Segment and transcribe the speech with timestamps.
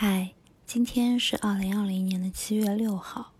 [0.00, 0.32] 嗨，
[0.64, 3.32] 今天是二零二零年的七月六号。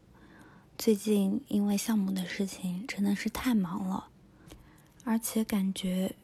[0.77, 4.09] 最近因为项目的事情真的是太忙了，
[5.05, 6.17] 而且感觉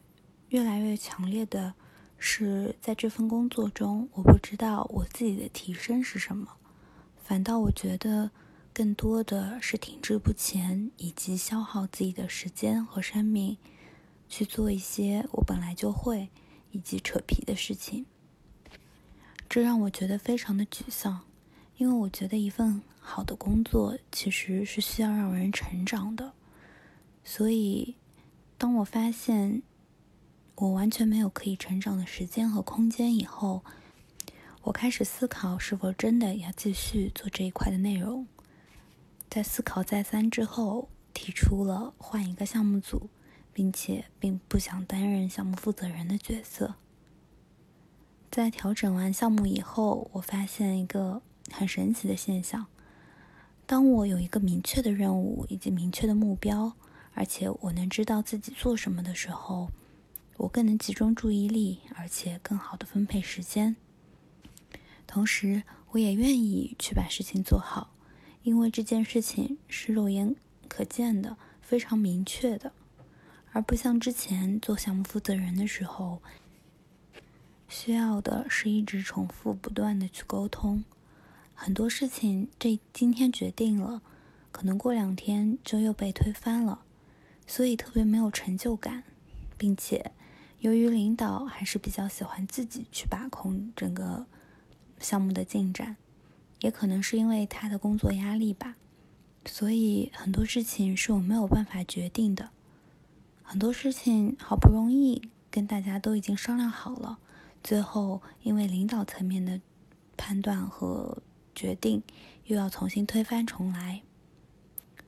[0.49, 1.73] 越来越强烈的
[2.17, 6.57] 是，在这份工作中，我不知道我自己的提升是什么，
[7.23, 8.31] 反倒我觉得
[8.73, 13.55] 更多的是停滞不前，以及消耗自己的时间和生命
[14.27, 16.27] 去做一些我本来就会
[16.71, 18.05] 以及扯皮的事情。
[19.55, 21.21] 这让我觉得非常的沮丧，
[21.77, 26.33] 因为我觉得一份好的工作其实是需要让人成长的。
[27.23, 27.95] 所以，
[28.57, 29.63] 当我发现
[30.55, 33.63] 我完全没有可以成长的时间和空间以后，
[34.63, 38.27] 我开始思考是否真的要继续做这一块的内容。
[39.29, 43.09] 在思考再三之后，提出了换一个项目组，
[43.53, 46.75] 并且并不想担任项目负责人的角色。
[48.35, 51.21] 在调整完项目以后，我发现一个
[51.53, 52.65] 很神奇的现象：
[53.65, 56.73] 当我有一个明确的任务以及明确的目标，
[57.13, 59.69] 而且我能知道自己做什么的时候，
[60.35, 63.77] 我更能集中注意力，而且更好的分配时间。
[65.07, 67.95] 同时，我也愿意去把事情做好，
[68.43, 70.35] 因为这件事情是肉眼
[70.67, 72.73] 可见的、非常明确的，
[73.53, 76.21] 而不像之前做项目负责人的时候。
[77.77, 80.85] 需要的是一直重复不断的去沟通，
[81.53, 84.01] 很多事情这今天决定了，
[84.53, 86.79] 可能过两天就又被推翻了，
[87.45, 89.03] 所以特别没有成就感，
[89.57, 90.13] 并且
[90.59, 94.25] 由于领导还是比较喜欢自己去把控整个
[94.97, 95.97] 项目的进展，
[96.61, 98.77] 也可能是因为他的工作压力吧，
[99.45, 102.51] 所以很多事情是我没有办法决定的，
[103.43, 107.19] 很多事情好不容易跟大家都已经商量好了。
[107.65, 109.59] 最后，因为领导层面的
[110.15, 111.23] 判断和
[111.55, 112.03] 决定，
[112.43, 114.03] 又要重新推翻重来，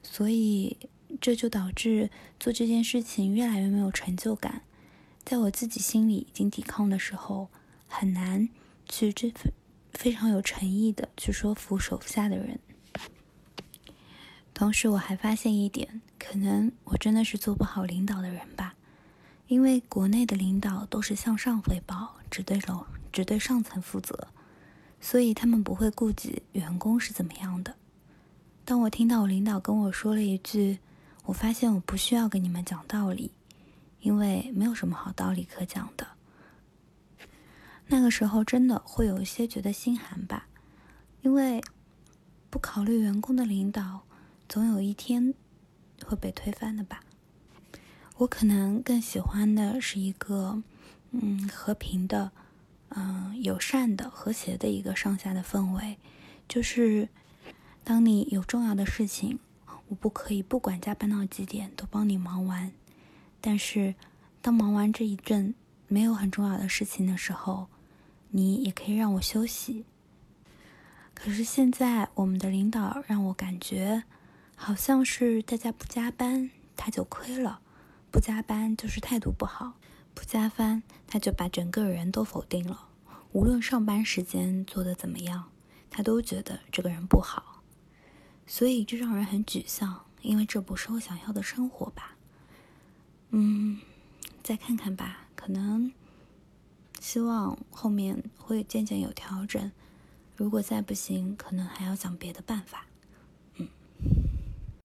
[0.01, 0.75] 所以
[1.21, 4.63] 这就导致做这件事情越来越没有成就感。
[5.23, 7.49] 在我自己心里已经抵抗的时候，
[7.87, 8.49] 很难
[8.89, 9.53] 去这份
[9.93, 12.59] 非常有诚意的去说服手下的人。
[14.55, 18.73] 同时，我还发现一点，可能我真的是做不好领导的人吧。
[19.45, 24.27] 因为国内的领导都是向上汇报，只对楼只对上层负责，
[24.99, 27.75] 所以他们不会顾及员工是怎么样的。
[28.65, 30.79] 当我听到我领导跟我说了一句
[31.25, 33.31] ：“我发现我不需要跟你们讲道理，
[34.01, 36.07] 因为没有什么好道理可讲的。”
[37.87, 40.47] 那个时候真的会有一些觉得心寒吧，
[41.21, 41.63] 因为
[42.49, 44.01] 不考虑员工的领导，
[44.49, 45.33] 总有一天
[46.05, 47.01] 会被推翻的吧。
[48.17, 50.61] 我可能更喜欢的是一个，
[51.11, 52.31] 嗯，和平的，
[52.89, 55.97] 嗯，友善的、和谐的一个上下的氛围。
[56.47, 57.09] 就是，
[57.83, 59.39] 当你有重要的事情，
[59.87, 62.71] 我不可以不管加班到几点都帮你忙完。
[63.39, 63.95] 但是，
[64.41, 65.53] 当忙完这一阵
[65.87, 67.67] 没有很重要的事情的时候，
[68.29, 69.85] 你也可以让我休息。
[71.13, 74.03] 可是现在，我们的领导让我感觉，
[74.55, 77.59] 好像是大家不加班，他就亏了。
[78.11, 79.73] 不加班就是态度不好，
[80.17, 82.89] 不加班他就把整个人都否定了。
[83.33, 85.51] 无论上班时间做的怎么样，
[85.91, 87.61] 他都觉得这个人不好，
[88.47, 92.15] 所以这让人很沮丧，因为这不是我想要的生活吧。
[93.29, 93.79] 嗯，
[94.41, 95.93] 再看看吧，可能
[96.99, 99.71] 希望后面会渐渐有调整。
[100.35, 102.86] 如果再不行，可能还要想别的办法。